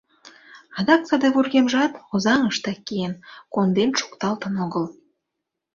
Адак 0.77 1.01
саде 1.09 1.27
вургемжат 1.33 1.91
Озаҥыштак 2.13 2.79
киен, 2.87 3.13
конден 3.53 3.89
шукталтын 3.99 4.53
огыл. 4.65 4.85